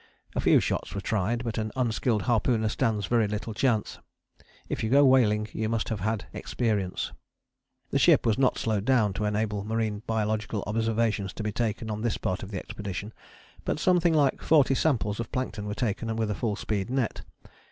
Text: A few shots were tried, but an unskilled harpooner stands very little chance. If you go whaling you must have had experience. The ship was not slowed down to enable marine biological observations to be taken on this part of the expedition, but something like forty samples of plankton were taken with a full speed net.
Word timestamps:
A 0.35 0.39
few 0.41 0.59
shots 0.59 0.95
were 0.95 0.99
tried, 0.99 1.43
but 1.43 1.59
an 1.59 1.71
unskilled 1.75 2.23
harpooner 2.23 2.69
stands 2.69 3.05
very 3.05 3.27
little 3.27 3.53
chance. 3.53 3.99
If 4.67 4.83
you 4.83 4.89
go 4.89 5.05
whaling 5.05 5.49
you 5.53 5.69
must 5.69 5.89
have 5.89 5.99
had 5.99 6.25
experience. 6.33 7.11
The 7.91 7.99
ship 7.99 8.25
was 8.25 8.39
not 8.39 8.57
slowed 8.57 8.83
down 8.85 9.13
to 9.13 9.25
enable 9.25 9.63
marine 9.63 10.01
biological 10.07 10.63
observations 10.65 11.33
to 11.33 11.43
be 11.43 11.51
taken 11.51 11.91
on 11.91 12.01
this 12.01 12.17
part 12.17 12.41
of 12.41 12.49
the 12.49 12.57
expedition, 12.57 13.13
but 13.63 13.77
something 13.79 14.15
like 14.15 14.41
forty 14.41 14.73
samples 14.73 15.19
of 15.19 15.31
plankton 15.31 15.67
were 15.67 15.75
taken 15.75 16.15
with 16.15 16.31
a 16.31 16.33
full 16.33 16.55
speed 16.55 16.89
net. 16.89 17.21